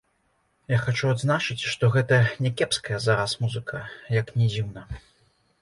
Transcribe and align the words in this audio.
Я 0.71 0.77
хачу 0.85 1.11
адзначыць, 1.15 1.67
што 1.73 1.91
гэта 1.97 2.19
някепская 2.45 2.97
зараз 3.07 3.37
музыка, 3.45 3.83
як 4.21 4.37
ні 4.41 4.51
дзіўна. 4.55 4.81